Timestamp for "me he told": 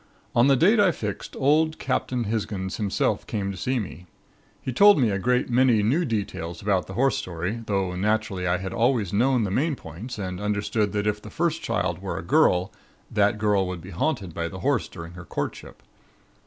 3.77-4.97